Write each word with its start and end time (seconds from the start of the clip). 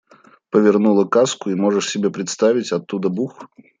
Повернула 0.49 1.05
каску, 1.05 1.49
и, 1.51 1.53
можешь 1.55 1.91
себе 1.91 2.09
представить, 2.09 2.71
оттуда 2.71 3.09
бух! 3.09 3.39